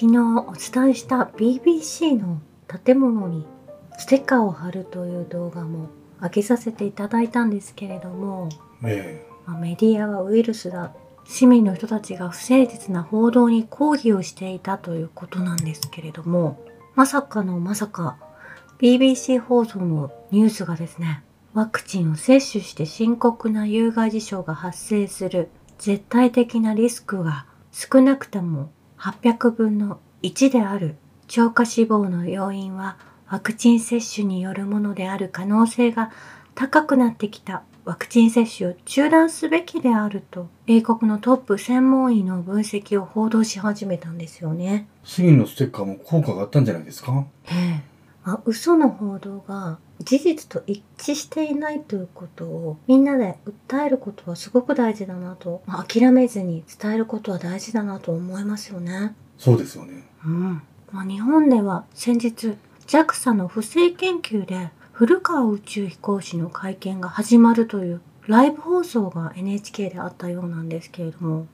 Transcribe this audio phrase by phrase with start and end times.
[0.00, 2.40] 昨日お伝えした BBC の
[2.84, 3.44] 建物に
[3.98, 5.88] ステッカーを貼るという動画も
[6.22, 8.48] 上げさせていただいたんですけれども、
[8.84, 10.92] えまあメディアはウイルスだ
[11.24, 18.18] 市民の人たちが不誠実な報道に抗議をしていたということなんですけれどもまさかのまさか
[18.78, 21.24] BBC 放送のニュースがですね
[21.54, 32.96] ワクチンを接種して深刻な有害事象が発生する絶対的なリスクが少なくとも800分の1である超過死亡の要因は
[33.28, 36.10] ワクチン接種によるものである可能性が
[36.54, 44.88] 高くなってきたワクチン接種を中断すべきであると英国のトップ専門医の分析を報道し始めたんですよね。
[45.04, 47.24] 市民のステッカーも効果があったんじゃないですか？
[47.46, 47.80] ええま
[48.34, 59.14] あ、嘘の報道が事実と一致していないということをみんなで訴えることはすごく大事だなと、まあ、諦めずに伝えることは大事だなと思いますよね。
[59.38, 60.04] そうですよね。
[60.24, 71.46] うんまあ、日本では先日 JAXA の不正研究で古川宇宙飛行士の会見が始まるというライブ放送が NHK であったようなんですけれども、はい。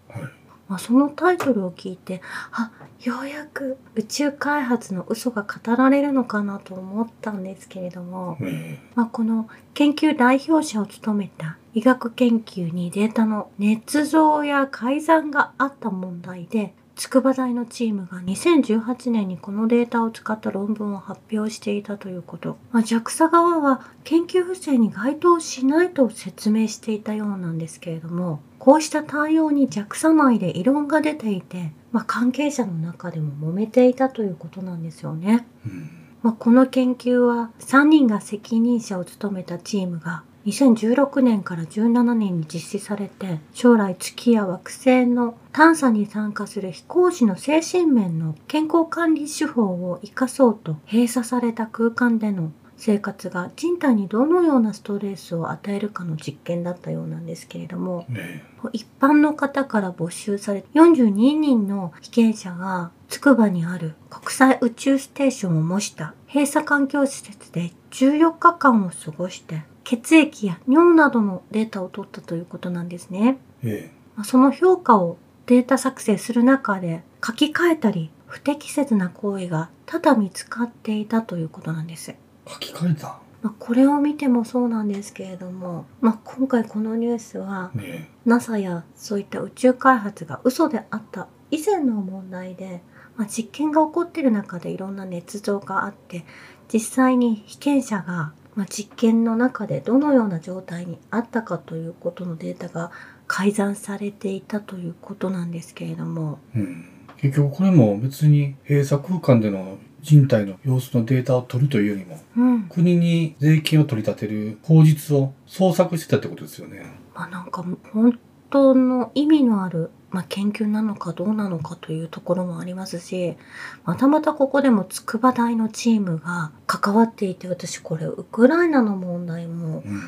[0.69, 2.71] まあ、そのタイトルを聞いてあ
[3.03, 35.47] ようやく宇宙開発の嘘が語られるのかなと思ったんですけれども、えまあ、この研究代表者を務めた医学研究にデータの捏造や改ざんがあった問題で筑波大のチームが2018年にこのデータを使った論文を発表していたということ、まあ、JAXA 側は研究不正に該当しないと説明していたようなんですけれどもこうした対応に JAXA 内で異論が出ていて、まあ、関係者の中でも揉めていたということなんですよね。
[35.67, 35.91] えうん。
[36.23, 73.39] まあ、この研究は3人が責任者を務めたチームが2016年から17年に実施されて将来月や惑星の探査に参加する飛行士の精神面の健康管理手法を生かそうと閉鎖された空間での生活が人体にどのようなストレスを与えるかの実験だったようなんですけれどもえ一般の方から募集され42人の被験者が筑波にある国際宇宙ステーションを模した閉鎖環境施設で14日間を過ごして血液や尿などのデータを取ったということなんですね。
[73.63, 82.13] ええまあその評価をデータ作成する中で書き換えたり不適切な行為が多々見つかっていたということなんです。
[82.13, 83.19] え書き換えた？
[83.43, 92.81] まあ、これを見てもそうなんですけれども、まあ、今回このニュースはね NASA やそういった宇宙開発が嘘であった以前の問題で、
[93.17, 96.25] まあ、実験が起こっている中でいろんな捏造があって
[96.73, 102.93] 実際に被験者が、まあ、実験の中でどのような状態にあったかということのデータが
[103.27, 106.85] 改ざんされていたということなんですけれども、えうん。
[107.17, 116.87] 結局これも別に閉鎖空間での人体の様子のデータを取るというよりも、うん国に税金を取り立てる口実を創作してたってことですよね。
[117.15, 118.19] まあ、なんか本
[118.51, 123.37] 当の意味のある、まあ、研究なのかどうなのかというところもありますし
[123.85, 130.03] またまたここでも筑波大のチームが関わっていて私これウクライナの問題もうん。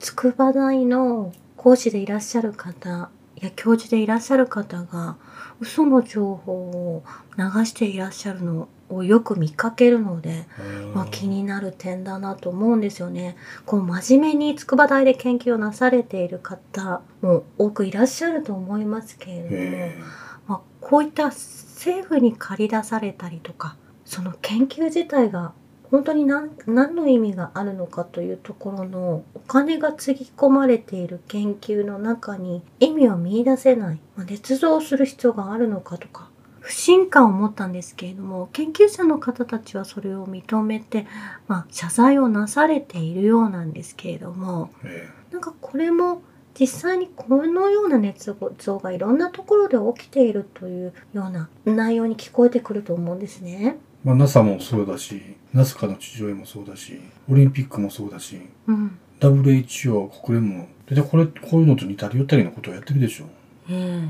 [0.00, 5.16] 筑波大の講師でいらっしゃる方や教授でいらっしゃる方が
[5.60, 7.02] 嘘の情報を
[7.36, 10.46] 流していらっしゃるのをよく見かけるので、
[10.94, 13.36] まあ、気になる点だなと思うんですよね。
[13.66, 19.98] こう真面目に筑波大で研究をなされている方も多くいらっしゃると思いますけれども、え
[20.46, 25.52] まあ、こういった政府に借り出されたりとかその研究自体が
[25.90, 36.29] 本当に何何の意味があるのかというところのお金がつぎ込まれている研究の中に意味を見出せない、まあ、捏造する必要があるのかとか
[36.70, 41.04] 不信感を持ったんですけれども研究者の方たちはそれを認めて、
[41.48, 46.22] まあ、謝罪をなされているようなんですけれどもえなんかこれも
[46.58, 48.14] 実際にこのような捏
[48.56, 53.76] 造がいろんなところで起きているというような内容に聞こえてくると思うんですね。
[54.04, 55.20] まあ、NASA もそうだし、
[55.52, 58.98] ナスカの地上絵もそうだし、オリンピックもそうだし、うん。
[59.20, 63.26] WHO、国連も、で、これ、こういうのと似たり寄ったりのことをやってるでしょ。
[63.70, 64.08] え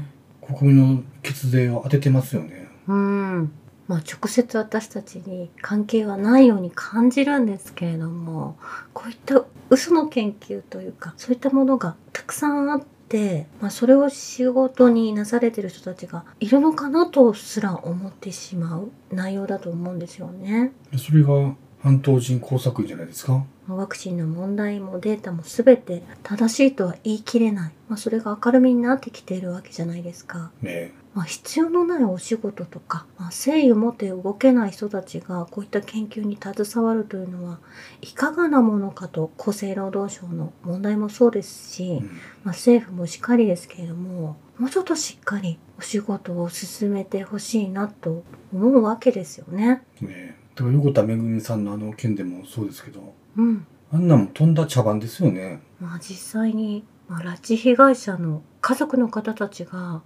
[0.56, 2.50] 国民の血税を当ててますよね。
[2.52, 3.52] えうん。
[3.88, 8.56] まあ直接私たちに関係はないように感じるんですけれども、
[8.92, 20.72] こういった嘘の研究というか、そういったものがたくさんあって、まあそれを仕事になされてる人たちがいるのかなとすら思ってしまう内容だと思うんですよね。
[20.92, 23.44] でそれが、半島人工作員じゃないですか？
[23.76, 27.72] ワクチンの問題もデータも全て正しいとは言い切れない。
[27.88, 30.52] まあ、それが明るみになってきているわけじゃないですか。
[30.62, 37.58] ねまあ、必要のないお仕事とか、まあ、誠意を持って動けない人たちがこういった研究に携わるというのは
[38.00, 48.22] いかがなものかと厚生労働省の問題もそうですし、うんまあ、政府もしっかりですけれどももうちょっとしっかりお仕事を進めてほしいなと
[48.52, 49.82] 思うわけですよね。
[50.00, 60.02] ねだから横田めぐみさんのあの件でもそうですけどうんあんなもん飛んだ茶番ですよねまあ、実際に、まあ、拉致被害者の家族の方たちが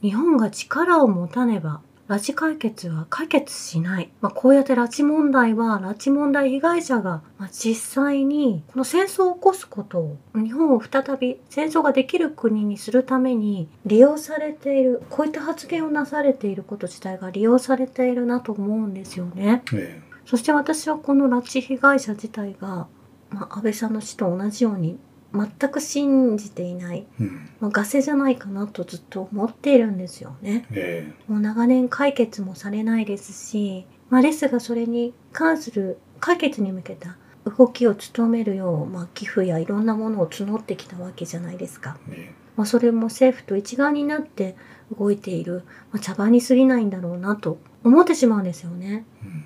[0.00, 4.10] 日本が力を持たねば拉致解決は解決しない。
[4.20, 19.64] まあ、こうやって拉致問題は拉致問題被害者が、まあ、実際にこの戦争を起こすことを日本を再び戦争ができる国にするために利用されているこういった発言をなされていること自体が利用されているなと思うんですよね。
[19.72, 22.88] ねそして私はこの拉致被害者自体が、
[23.30, 24.98] まあ、安倍さんの死と同じように
[25.32, 30.66] 全く信じていない、うんまあ、ガセじゃないかなとずっと思っているんですよね。
[30.70, 41.98] ねもう長年解決もされないですし、まあ、ですがそれに関する解決に向けた動きを務めるよう、まあ、寄付やいろんなものを募ってきたわけじゃないですか。
[42.08, 44.56] ねまあ、それも政府と一丸になって
[44.98, 45.62] 動いている、
[45.92, 49.04] まあ、茶番に過ぎないんだろうなと思ってしまうんですよね。
[49.22, 49.44] うん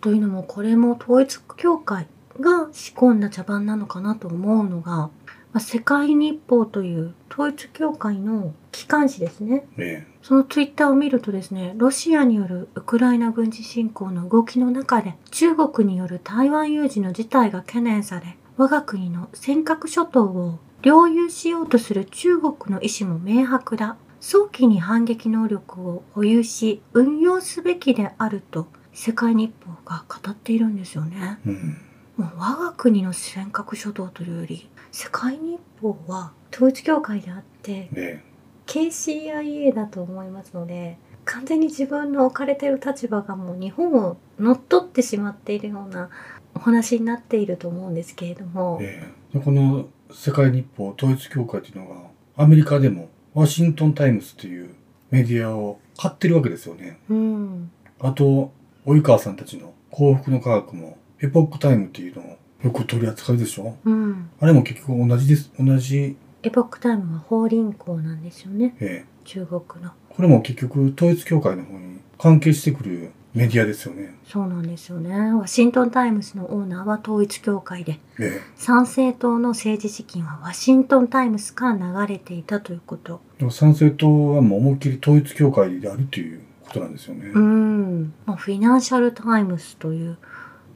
[0.00, 2.06] というのもこれも統一教会
[2.40, 5.10] が仕込んだ茶番なのかなと思うのが、ま
[5.54, 9.66] あ、世界日報という統一教会の機関紙ですね。
[9.76, 23.96] ねそのツイッターを見るとですね、ロシアによるウクライナ軍事侵攻の動きの中で、中国による台湾有事の事態が懸念され、我が国の尖閣諸島を領有しようとする中国の意思も明白だ。
[24.20, 28.66] 早期に反撃能力を保有し、運用すべきであると、
[28.98, 31.38] 世界日報が語っているんですよね。
[31.46, 31.76] うん。
[32.16, 38.24] もう我が国の尖閣諸島というより、世界日報は統一教会であって、ね。
[38.66, 46.10] KCIA だと思いますので完全に自分の置かれている立場がもう日本を乗っ取ってしまっているような
[46.54, 49.04] お話になっていると思うんですけれども、ね。
[49.44, 52.02] この世界日報統一教会っていうのが
[52.36, 54.74] アメリカでもワシントン・タイムズっていう
[55.10, 56.98] メディアを買ってるわけですよね。
[57.08, 57.70] うん、
[58.00, 58.52] あと
[58.94, 63.76] 及川さんたちの幸福の科学もエポックタイムっていうのをよく取り扱うでしょ？
[63.84, 65.50] うん、あれも結局同じです。
[65.58, 68.76] 同じ、エポックタイムは法輪功なんですよね。
[68.80, 69.92] え中国の。
[70.08, 74.14] これも結局統一教会の方に関係してくるメディアですよね。
[74.24, 75.32] そうなんですよね。
[75.34, 78.00] ワシントン・タイムズのオーナーは統一教会で。
[78.18, 83.20] え参政党の政治資金はワシントン・タイムズから流れていたということ。
[83.36, 87.30] え、でも参政党はもう思いっきり統一教会であるということなんですよね。
[87.34, 90.18] うん、まあフィナンシャル・タイムズという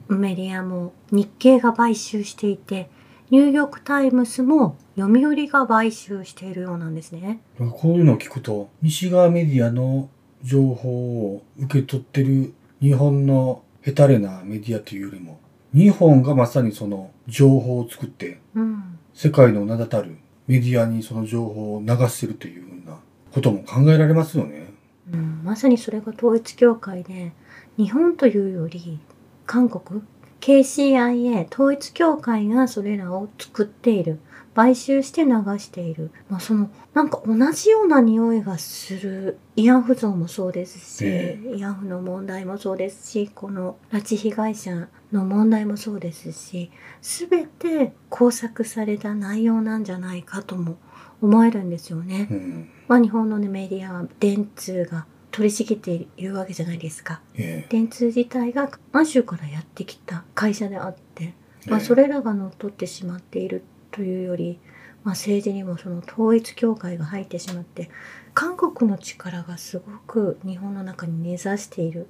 [0.09, 2.89] メディアも日経が買収していて、
[3.29, 7.41] ニューヨーク・タイムズも読売が買収しているようなんですね。
[7.57, 10.09] こういうのを聞くと西側メディアの
[10.43, 15.39] 情報を受け取ってる日本のヘタレなメディアというよりも
[15.73, 20.17] 日本がまさにその情報を作ってうん、世界の名だたる
[20.47, 22.99] メディアにその情報を流してるというような
[23.31, 24.72] ことも考えられますよね。
[25.13, 27.31] うん、まさにそれが統一教会で、
[27.77, 28.99] 日本というより
[29.45, 30.01] 韓国
[30.41, 34.19] KCIA 統一教会がそれらを作っている。
[34.55, 36.11] 買収して流している。
[36.29, 50.77] まあ、その、なんか同じような匂いがする慰安婦像もそうですし、え慰安婦の問題もそうですし、この拉致被害者の問題もそうですし、すべて工作された内容なんじゃないかとも
[51.23, 52.27] 思えるんですよね。
[52.29, 52.69] うん。
[52.87, 57.21] まあ、日本の、ね、メディアは電通が取り仕切っているわけじゃないですか。
[57.35, 61.33] え電通自体が満州からやってきた会社であって、
[61.65, 61.69] え。
[61.69, 64.59] まあ、ええそれらが乗っ取ってしまっているというより、
[65.03, 67.89] まあ、政治にもその統一教会が入ってしまって
[68.33, 72.07] 韓国の力がすごく日本の中に根ざしている、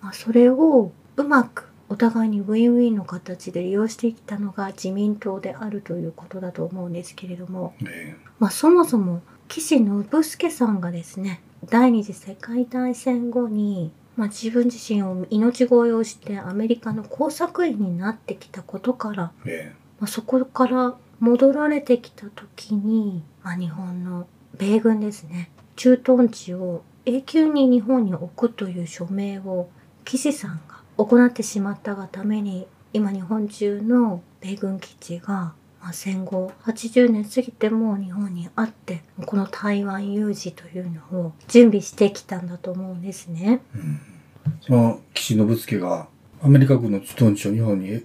[0.00, 19.72] まあ、それをうまくお互いにウィンウィンの形で利用してきたのが自民党であるということだと思うんですけれども、えまあ、そもそも岸信介さんがですね第二次世界大戦後に、まあ、自分自身を命乞いをしてアメリカの工作員になってきたことから、え。
[19.74, 29.68] えまあ、そこから戻られてきた時に、まあ、日本の米軍ですね駐屯地を永久に日本に置くという署名を
[30.04, 43.62] 岸さんが行ってしまったがために今日本中の米軍基地が、まあ、戦後80年過ぎても日本にあってこの台湾有事というのを準備してきたんだと思うんですね。
[43.74, 44.00] うん。
[44.60, 46.08] その岸信介が
[46.42, 48.04] アメリカ軍の駐屯地を日本に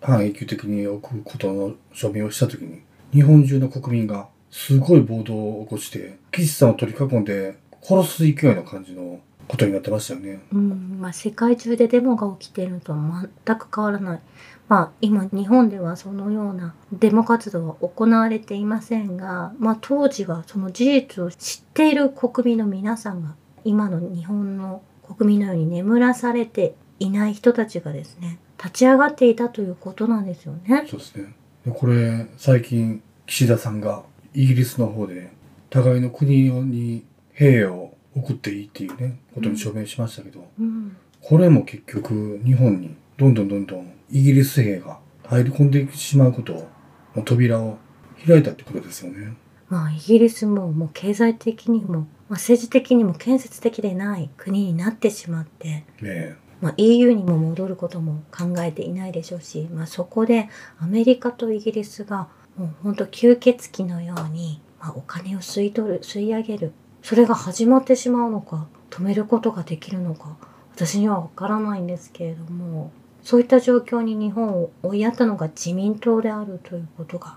[0.00, 2.82] 半永久的に置くことの署名をしたときに、
[3.12, 10.40] 日本中の国民がすごい暴動を起こして、岸さんを取り囲んで殺す勢いの感じのことになってましたよね。
[10.52, 14.20] うん、まあ世界中でデモが起きているのと全く変わらない。
[14.68, 23.34] まあ今日本ではそのようなデモ活動は行われていませんが、まあ当時はその事実を知っている国民の皆さんが
[23.64, 24.82] 今の日本の
[25.16, 30.86] 国民のように眠らされていない人たちがですね、立ち上がっていたということなんですよね。
[30.88, 31.34] そうですね。
[31.66, 35.32] でこれ、最近、岸田さんがイギリスの方で、
[35.70, 40.96] 互いの国に兵を送っていいっていうね、ことに署名しましたけど、うん。
[41.20, 46.68] これも結局、日本にどんどんどんどんイギリス兵が入り込んでしまうことを、
[47.14, 47.78] の扉を
[48.26, 49.34] 開いたってことですよね。
[49.68, 56.36] まあイギリスももう経済的にも、まあ、政治的にも建設的でない国になってしまって、ねえ。
[56.60, 70.36] まあ、EU にも戻ることも考えていないでしょうし、まあ、そこでアメリカとイギリスがもう本当吸血鬼のように、まあ、お金を吸い取る吸い上げるそれが始まってしまうのか止めることができるのか
[70.74, 72.92] 私にはわからないんですけれども
[73.22, 77.36] そういった状況に日本を追いやったのが自民党であるということが。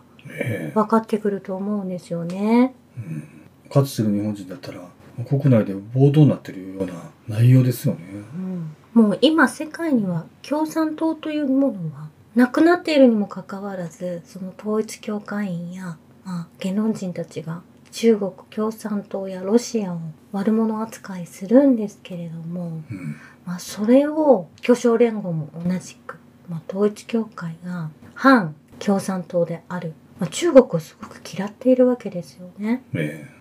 [0.73, 2.73] 分かってくると思うんですよね。
[2.97, 3.27] うん。
[3.69, 4.81] かつての日本人だったら、
[5.23, 6.93] 国内で暴動になってるような
[7.27, 8.01] 内容ですよね。
[8.33, 17.61] うんもう今世界には共産党というものはなくなっているにもかかわらずその統一教会員や、まあ、言論人たちが
[17.95, 19.99] 中国共産党やロシアを
[20.33, 23.15] 悪者扱いするんですけれども、うん。
[23.45, 26.17] まあ、それを巨匠連合も同じく、
[26.49, 32.83] まあ、統一教会が反共産党である、まあ、中国をすごく嫌っているわけですよね。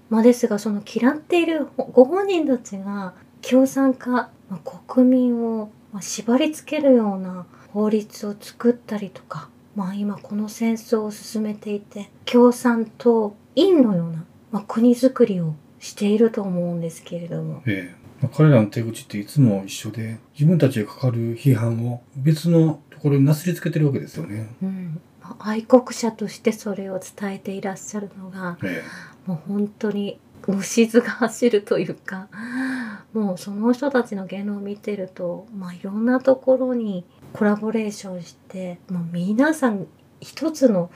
[0.08, 17.64] まあ、ですがその嫌っているご本人たちが共産化、まあ、国民をまあ縛り付けるような法律を作ったりとか、まあ、今この戦争を進めていて共産党員のような、まあ、国づくりをしていると思うんですけれども。
[17.66, 24.48] ええまあ彼らの手口っていつも一緒で、自分たちがかかる批判を別のところになすりつけてるわけですよね。
[24.62, 28.84] うんまあ愛国者としてそれを伝えていらっしゃるのがえ
[29.26, 32.28] もう本当に虫図が走るというか
[33.12, 39.88] もうその人たちの言論を見てると、まあ、いろんなところにコラボレーションしてもう皆さん
[40.20, 40.90] 一つの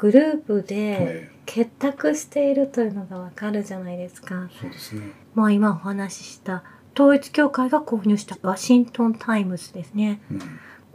[0.00, 4.48] グループえでえ結託しているというのがわかるじゃないですか。
[4.50, 5.12] えそうですね。
[5.34, 6.64] まあ今お話しした
[6.94, 10.22] 統一教会が購入したワシントン・タイムズですね。
[10.30, 10.40] うん。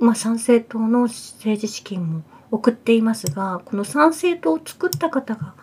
[0.07, 5.53] まあ、参政党の政治資金も送っていますがこの参政党を作った方が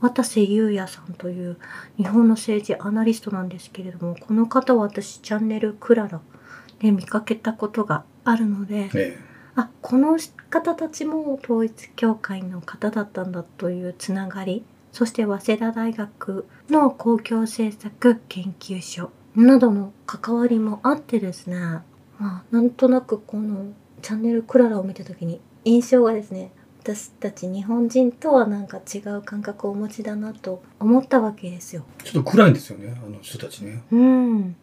[0.00, 1.58] 渡瀬裕哉さんという
[1.98, 6.20] 日本の政治アナリストなんですけれどもこの方は私チャンネルクララ
[6.80, 9.18] で見かけたことがあるのでえ
[9.56, 10.18] あこの
[10.50, 21.82] 方たちも統一教会の方だったんだというつながりそして早稲田大学の公共政策研究所などの関わりもあってですねま
[22.20, 31.84] あなんとなくこのチャンネルクララを見た時に印象がですね私たち日本人とはなんか違う感覚をお持ちだなと思ったわけですよ。
[32.00, 33.84] えちょっと暗いんですよね、あの人たちね。
[33.92, 34.40] うん。
[34.40, 34.56] も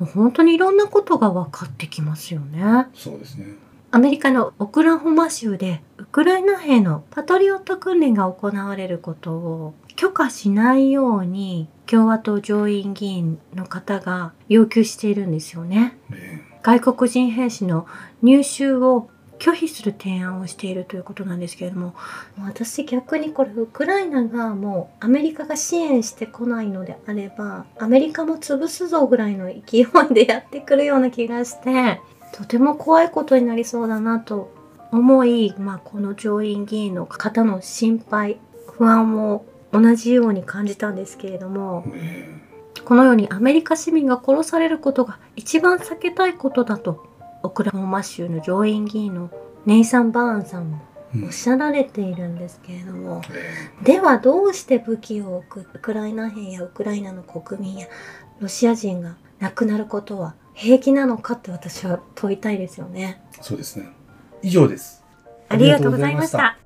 [0.00, 2.88] う本当にいろんなことが分かってきますよね。
[2.94, 3.54] そうですね。
[3.94, 15.98] アメリカのオクラホマ州でウクライナ兵のパトリオット訓練が行われることを許可しないように共和党上院議員の方が要求しているんですよね。
[16.10, 17.86] え外国人兵士の
[18.22, 21.94] 入州を拒否する提案をしているということなんですけれども
[22.40, 32.00] 私逆にこれウクライナがもうアメリカが支援してこないのであればアメリカも潰すぞぐらいの勢いでやってくるような気がして
[32.32, 34.52] とても怖いことになりそうだなと
[34.90, 41.84] 思い、まあ、この上院議員の方の心配不安を同じように感じたんですけれども
[42.84, 47.06] このようにアメリカ市民が殺されることが一番避けたいことだと
[47.42, 49.30] オクラホマ州の上院議員の
[49.64, 50.82] ネイサン・バーンさんも
[51.24, 57.86] おっしゃられているんですけれども、えではどうして武器を置くウクライナ兵やウクライナの国民や
[58.40, 63.22] ロシア人が亡くなることは平気なのかって私は問いたいですよね。
[63.34, 63.88] えそうですね。
[64.42, 65.02] 以上です。
[65.48, 66.58] ありがとうございました。